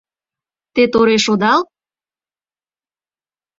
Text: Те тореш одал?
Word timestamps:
Те 0.73 0.83
тореш 0.93 1.25
одал? 1.33 1.61